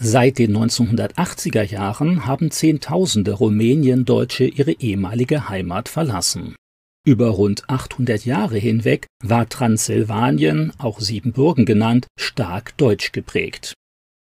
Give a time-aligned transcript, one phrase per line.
[0.00, 6.54] Seit den 1980er Jahren haben Zehntausende Rumäniendeutsche ihre ehemalige Heimat verlassen.
[7.04, 13.74] Über rund 800 Jahre hinweg war Transsilvanien, auch Siebenbürgen genannt, stark deutsch geprägt.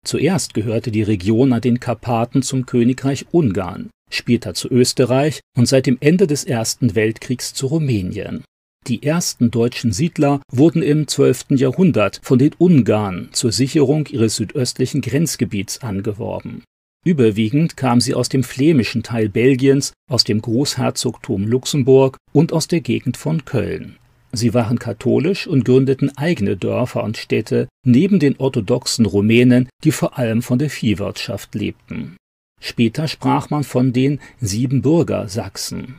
[0.06, 5.86] Zuerst gehörte die Region an den Karpaten zum Königreich Ungarn, später zu Österreich und seit
[5.86, 8.44] dem Ende des Ersten Weltkriegs zu Rumänien.
[8.88, 11.52] Die ersten deutschen Siedler wurden im 12.
[11.52, 16.64] Jahrhundert von den Ungarn zur Sicherung ihres südöstlichen Grenzgebiets angeworben.
[17.06, 22.82] Überwiegend kamen sie aus dem flämischen Teil Belgiens, aus dem Großherzogtum Luxemburg und aus der
[22.82, 23.98] Gegend von Köln.
[24.34, 30.18] Sie waren katholisch und gründeten eigene Dörfer und Städte neben den orthodoxen Rumänen, die vor
[30.18, 32.18] allem von der Viehwirtschaft lebten.
[32.60, 35.96] Später sprach man von den Siebenbürger Sachsen.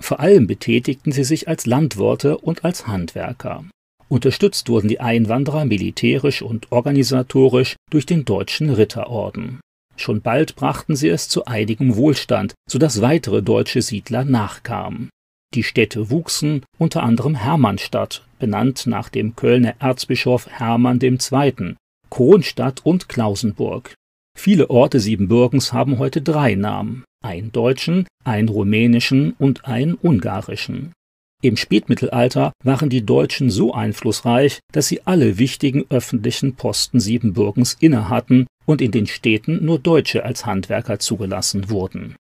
[0.00, 3.64] Vor allem betätigten sie sich als Landwirte und als Handwerker.
[4.08, 9.60] Unterstützt wurden die Einwanderer militärisch und organisatorisch durch den deutschen Ritterorden.
[9.96, 15.10] Schon bald brachten sie es zu einigem Wohlstand, so dass weitere deutsche Siedler nachkamen.
[15.54, 21.74] Die Städte wuchsen, unter anderem Hermannstadt, benannt nach dem Kölner Erzbischof Hermann II.,
[22.10, 23.94] Kronstadt und Klausenburg.
[24.38, 30.92] Viele Orte Siebenbürgens haben heute drei Namen, einen deutschen, einen rumänischen und einen ungarischen.
[31.40, 38.46] Im Spätmittelalter waren die Deutschen so einflussreich, dass sie alle wichtigen öffentlichen Posten Siebenbürgens innehatten
[38.66, 42.16] und in den Städten nur Deutsche als Handwerker zugelassen wurden.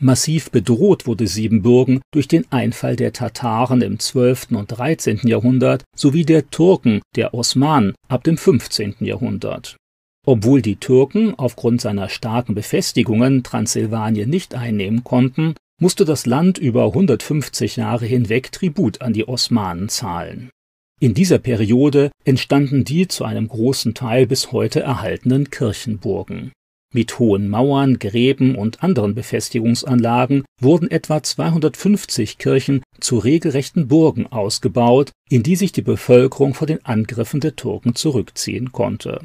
[0.00, 4.48] Massiv bedroht wurde Siebenbürgen durch den Einfall der Tataren im 12.
[4.52, 5.20] und 13.
[5.24, 8.96] Jahrhundert sowie der Turken, der Osmanen, ab dem 15.
[9.00, 9.76] Jahrhundert.
[10.26, 16.86] Obwohl die Türken aufgrund seiner starken Befestigungen Transsilvanien nicht einnehmen konnten, musste das Land über
[16.86, 20.50] 150 Jahre hinweg Tribut an die Osmanen zahlen.
[21.00, 26.52] In dieser Periode entstanden die zu einem großen Teil bis heute erhaltenen Kirchenburgen.
[26.94, 35.10] Mit hohen Mauern, Gräben und anderen Befestigungsanlagen wurden etwa 250 Kirchen zu regelrechten Burgen ausgebaut,
[35.28, 39.20] in die sich die Bevölkerung vor den Angriffen der Türken zurückziehen konnte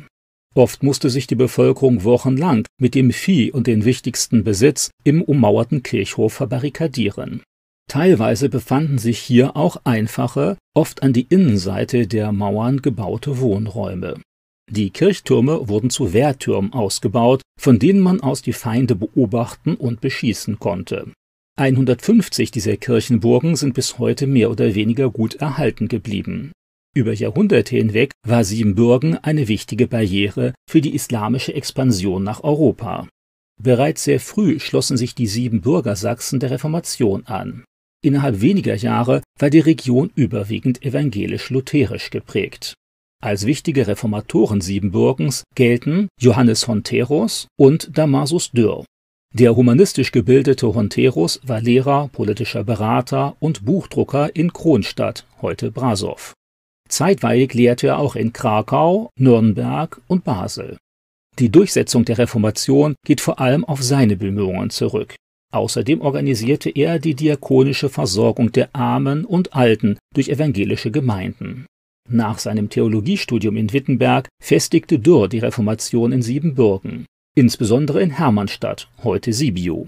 [0.59, 5.83] Oft musste sich die Bevölkerung wochenlang mit dem Vieh und den wichtigsten Besitz im ummauerten
[5.83, 7.43] Kirchhof verbarrikadieren.
[7.89, 14.15] Teilweise befanden sich hier auch einfache, oft an die Innenseite der Mauern gebaute Wohnräume.
[14.69, 20.59] Die Kirchtürme wurden zu Wehrtürmen ausgebaut, von denen man aus die Feinde beobachten und beschießen
[20.59, 21.13] konnte.
[21.57, 26.51] 150 dieser Kirchenburgen sind bis heute mehr oder weniger gut erhalten geblieben.
[26.99, 33.07] Über Jahrhunderte hinweg war Siebenbürgen eine wichtige Barriere für die islamische Expansion nach Europa.
[33.57, 37.63] Bereits sehr früh schlossen sich die Siebenbürger Sachsen der Reformation an.
[38.03, 42.73] Innerhalb weniger Jahre war die Region überwiegend evangelisch-lutherisch geprägt.
[43.23, 48.83] Als wichtige Reformatoren Siebenbürgens gelten Johannes Honterus und Damasus Dürr.
[49.33, 56.33] Der humanistisch gebildete Honterus war Lehrer, politischer Berater und Buchdrucker in Kronstadt, heute Brasow.
[56.89, 60.77] Zeitweilig lehrte er auch in Krakau, Nürnberg und Basel.
[61.37, 65.15] Die Durchsetzung der Reformation geht vor allem auf seine Bemühungen zurück.
[65.51, 71.65] Außerdem organisierte er die diakonische Versorgung der Armen und Alten durch evangelische Gemeinden.
[72.09, 79.31] Nach seinem Theologiestudium in Wittenberg festigte Dürr die Reformation in Siebenbürgen, insbesondere in Hermannstadt, heute
[79.31, 79.87] Sibiu.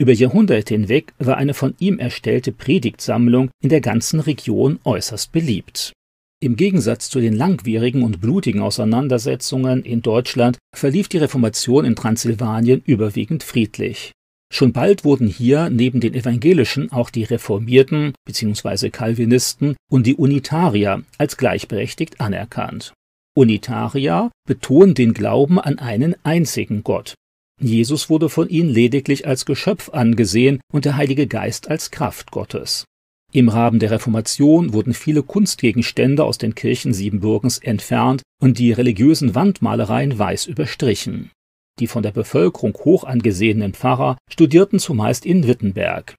[0.00, 5.92] Über Jahrhunderte hinweg war eine von ihm erstellte Predigtsammlung in der ganzen Region äußerst beliebt.
[6.40, 12.80] Im Gegensatz zu den langwierigen und blutigen Auseinandersetzungen in Deutschland verlief die Reformation in Transsilvanien
[12.86, 14.12] überwiegend friedlich.
[14.52, 18.90] Schon bald wurden hier neben den Evangelischen auch die Reformierten bzw.
[18.90, 22.92] Calvinisten und die Unitarier als gleichberechtigt anerkannt.
[23.36, 27.14] Unitarier betonen den Glauben an einen einzigen Gott.
[27.60, 32.84] Jesus wurde von ihnen lediglich als Geschöpf angesehen und der Heilige Geist als Kraft Gottes.
[33.32, 39.34] Im Rahmen der Reformation wurden viele Kunstgegenstände aus den Kirchen Siebenbürgens entfernt und die religiösen
[39.34, 41.30] Wandmalereien weiß überstrichen.
[41.78, 46.14] Die von der Bevölkerung hoch angesehenen Pfarrer studierten zumeist in Wittenberg.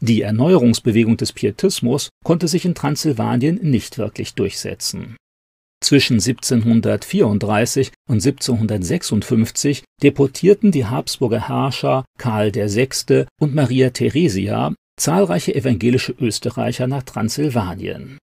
[0.00, 5.16] Die Erneuerungsbewegung des Pietismus konnte sich in Transsilvanien nicht wirklich durchsetzen.
[5.80, 13.26] Zwischen 1734 und 1756 deportierten die Habsburger Herrscher Karl VI.
[13.40, 18.18] und Maria Theresia zahlreiche evangelische Österreicher nach Transsilvanien.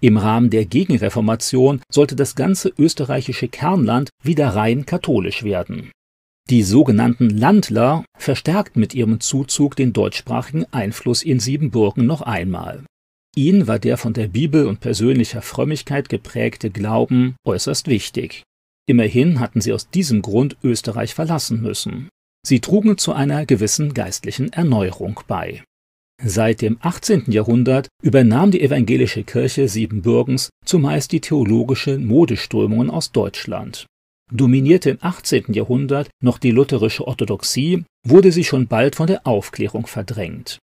[0.00, 5.90] Im Rahmen der Gegenreformation sollte das ganze österreichische Kernland wieder rein katholisch werden.
[6.50, 12.84] Die sogenannten Landler verstärkten mit ihrem Zuzug den deutschsprachigen Einfluss in Siebenbürgen noch einmal.
[13.36, 18.44] Ihnen war der von der Bibel und persönlicher Frömmigkeit geprägte Glauben äußerst wichtig.
[18.88, 22.08] Immerhin hatten sie aus diesem Grund Österreich verlassen müssen.
[22.46, 25.62] Sie trugen zu einer gewissen geistlichen Erneuerung bei.
[26.24, 27.24] Seit dem 18.
[27.28, 33.86] Jahrhundert übernahm die evangelische Kirche Siebenbürgens zumeist die theologischen Modeströmungen aus Deutschland.
[34.32, 35.52] Dominierte im 18.
[35.52, 40.58] Jahrhundert noch die lutherische Orthodoxie, wurde sie schon bald von der Aufklärung verdrängt.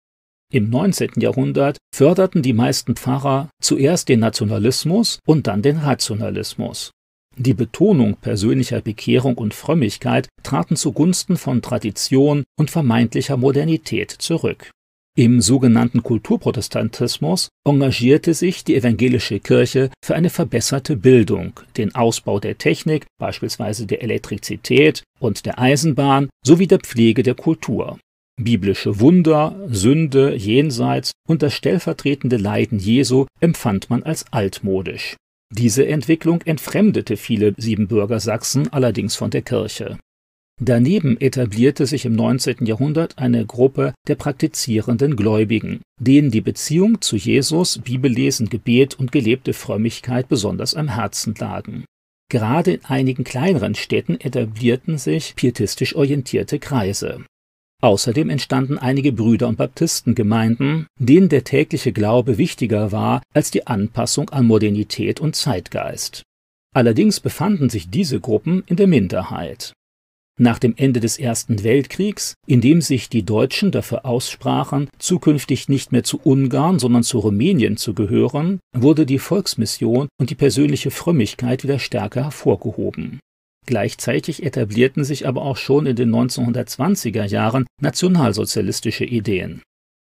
[0.52, 1.12] Im 19.
[1.18, 6.92] Jahrhundert förderten die meisten Pfarrer zuerst den Nationalismus und dann den Rationalismus.
[7.38, 14.72] Die Betonung persönlicher Bekehrung und Frömmigkeit traten zugunsten von Tradition und vermeintlicher Modernität zurück.
[15.18, 22.58] Im sogenannten Kulturprotestantismus engagierte sich die evangelische Kirche für eine verbesserte Bildung, den Ausbau der
[22.58, 27.98] Technik, beispielsweise der Elektrizität und der Eisenbahn, sowie der Pflege der Kultur.
[28.36, 35.16] Biblische Wunder, Sünde, Jenseits und das stellvertretende Leiden Jesu empfand man als altmodisch.
[35.50, 39.98] Diese Entwicklung entfremdete viele Siebenbürger Sachsen allerdings von der Kirche.
[40.62, 42.66] Daneben etablierte sich im 19.
[42.66, 49.52] Jahrhundert eine Gruppe der praktizierenden Gläubigen, denen die Beziehung zu Jesus, Bibellesen, Gebet und gelebte
[49.52, 51.84] Frömmigkeit besonders am Herzen lagen.
[52.32, 57.24] Gerade in einigen kleineren Städten etablierten sich pietistisch orientierte Kreise.
[57.84, 64.30] Außerdem entstanden einige Brüder- und Baptistengemeinden, denen der tägliche Glaube wichtiger war als die Anpassung
[64.30, 66.24] an Modernität und Zeitgeist.
[66.74, 69.74] Allerdings befanden sich diese Gruppen in der Minderheit.
[70.38, 75.94] Nach dem Ende des Ersten Weltkriegs, in dem sich die Deutschen dafür aussprachen, zukünftig nicht
[75.94, 81.64] mehr zu Ungarn, sondern zu Rumänien zu gehören, wurde die Volksmission und die persönliche Frömmigkeit
[81.64, 83.20] wieder stärker hervorgehoben.
[83.66, 89.62] Gleichzeitig etablierten sich aber auch schon in den 1920er Jahren nationalsozialistische Ideen.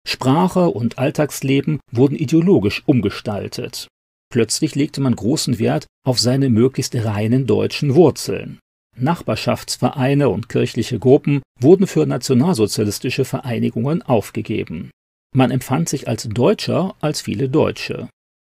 [0.06, 3.88] Sprache und Alltagsleben wurden ideologisch umgestaltet.
[4.30, 8.58] Plötzlich legte man großen Wert auf seine möglichst reinen deutschen Wurzeln.
[9.00, 14.90] Nachbarschaftsvereine und kirchliche Gruppen wurden für nationalsozialistische Vereinigungen aufgegeben.
[15.34, 18.08] Man empfand sich als Deutscher als viele Deutsche.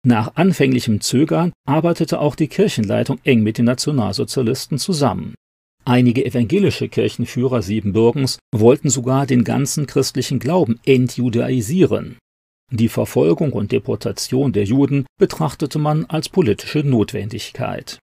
[0.05, 5.35] Nach anfänglichem Zögern arbeitete auch die Kirchenleitung eng mit den Nationalsozialisten zusammen.
[5.85, 12.17] Einige evangelische Kirchenführer Siebenbürgens wollten sogar den ganzen christlichen Glauben entjudaisieren.
[12.71, 17.99] Die Verfolgung und Deportation der Juden betrachtete man als politische Notwendigkeit.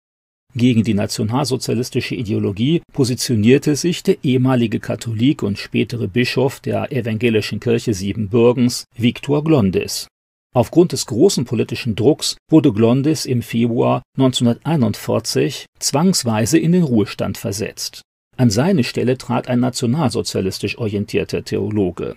[0.58, 7.94] Gegen die nationalsozialistische Ideologie positionierte sich der ehemalige Katholik und spätere Bischof der evangelischen Kirche
[7.94, 10.08] Siebenbürgens, Viktor Glondis.
[10.56, 18.02] Aufgrund des großen politischen Drucks wurde Glondis im Februar 1941 zwangsweise in den Ruhestand versetzt.
[18.36, 22.16] An seine Stelle trat ein nationalsozialistisch orientierter Theologe.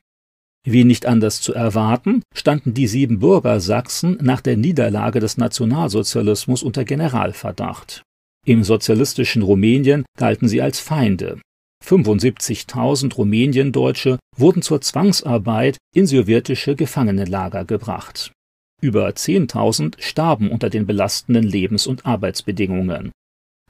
[0.66, 6.86] Wie nicht anders zu erwarten, standen die Siebenbürger Sachsen nach der Niederlage des Nationalsozialismus unter
[6.86, 8.02] Generalverdacht.
[8.46, 11.40] Im sozialistischen Rumänien galten sie als Feinde.
[11.84, 18.32] 75.000 Rumäniendeutsche wurden zur Zwangsarbeit in sowjetische Gefangenenlager gebracht.
[18.82, 23.12] Über 10.000 starben unter den belastenden Lebens- und Arbeitsbedingungen.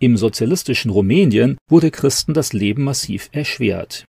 [0.01, 4.05] Im sozialistischen Rumänien wurde Christen das Leben massiv erschwert.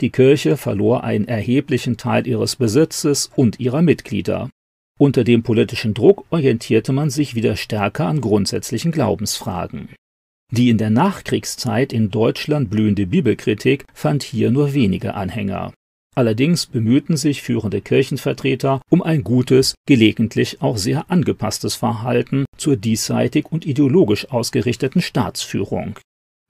[0.00, 4.50] Die Kirche verlor einen erheblichen Teil ihres Besitzes und ihrer Mitglieder.
[4.98, 9.90] Unter dem politischen Druck orientierte man sich wieder stärker an grundsätzlichen Glaubensfragen.
[10.52, 15.72] Die in der Nachkriegszeit in Deutschland blühende Bibelkritik fand hier nur wenige Anhänger.
[16.14, 23.46] Allerdings bemühten sich führende Kirchenvertreter um ein gutes, gelegentlich auch sehr angepasstes Verhalten zur diesseitig
[23.50, 25.98] und ideologisch ausgerichteten Staatsführung.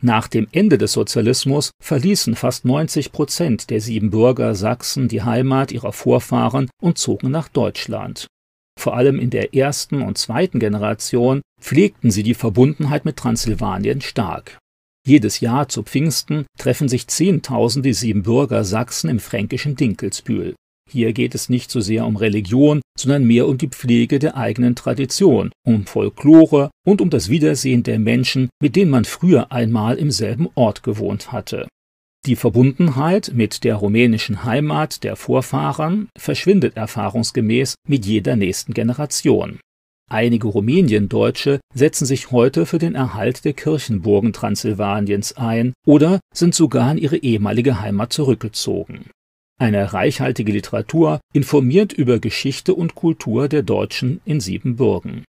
[0.03, 5.93] Nach dem Ende des Sozialismus verließen fast 90 Prozent der Siebenbürger Sachsen die Heimat ihrer
[5.93, 8.29] Vorfahren und zogen nach Deutschland.
[8.87, 14.59] Vor allem in der ersten und zweiten Generation pflegten sie die Verbundenheit mit Transsilvanien stark.
[15.05, 20.55] Jedes Jahr zu Pfingsten treffen sich Zehntausende Siebenbürger Sachsen im fränkischen Dinkelsbühl.
[20.89, 24.77] Hier geht es nicht so sehr um Religion, sondern mehr um die Pflege der eigenen
[24.77, 30.13] Tradition, um Folklore und um das Wiedersehen der Menschen, mit denen man früher einmal im
[30.13, 31.67] selben Ort gewohnt hatte.
[32.27, 39.61] Die Verbundenheit mit der rumänischen Heimat der Vorfahren verschwindet erfahrungsgemäß mit jeder nächsten Generation.
[40.11, 46.91] Einige Rumäniendeutsche setzen sich heute für den Erhalt der Kirchenburgen Transsilvaniens ein oder sind sogar
[46.91, 49.11] in ihre ehemalige Heimat zurückgezogen.
[49.61, 55.25] Eine reichhaltige Literatur informiert über Geschichte und Kultur der Deutschen in Siebenbürgen.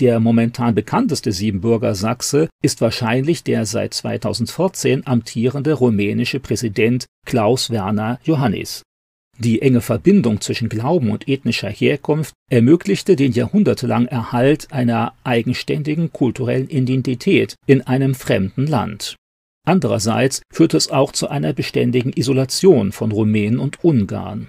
[0.00, 8.20] Der momentan bekannteste Siebenbürger Sachse ist wahrscheinlich der seit 2014 amtierende rumänische Präsident Klaus Werner
[8.24, 8.82] Iohannis.
[9.38, 16.68] Die enge Verbindung zwischen Glauben und ethnischer Herkunft ermöglichte den jahrhundertelangen Erhalt einer eigenständigen kulturellen
[16.68, 19.16] Identität in einem fremden Land.
[19.66, 24.48] Andererseits führte es auch zu einer beständigen Isolation von Rumänen und Ungarn.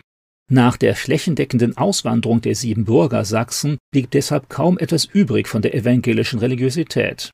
[0.50, 6.40] Nach der flächendeckenden Auswanderung der Siebenbürger Sachsen blieb deshalb kaum etwas übrig von der evangelischen
[6.40, 7.32] Religiosität.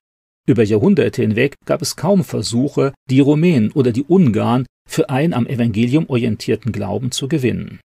[0.47, 5.45] Über Jahrhunderte hinweg gab es kaum Versuche, die Rumänen oder die Ungarn für einen am
[5.45, 7.79] Evangelium orientierten Glauben zu gewinnen.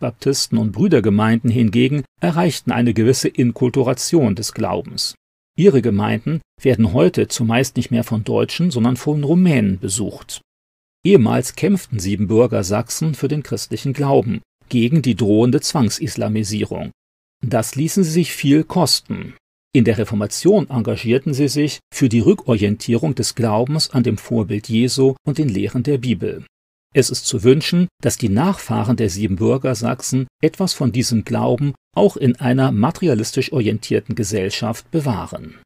[0.00, 5.14] Baptisten und Brüdergemeinden hingegen erreichten eine gewisse Inkulturation des Glaubens.
[5.56, 10.40] Ihre Gemeinden werden heute zumeist nicht mehr von Deutschen, sondern von Rumänen besucht.
[11.04, 16.90] Ehemals kämpften Siebenbürger Sachsen für den christlichen Glauben, gegen die drohende Zwangsislamisierung.
[17.44, 19.34] Das ließen sie sich viel kosten.
[19.74, 25.14] In der Reformation engagierten sie sich für die Rückorientierung des Glaubens an dem Vorbild Jesu
[25.26, 26.44] und den Lehren der Bibel.
[26.94, 32.16] Es ist zu wünschen, dass die Nachfahren der Siebenbürger Sachsen etwas von diesem Glauben auch
[32.18, 35.56] in einer materialistisch orientierten Gesellschaft bewahren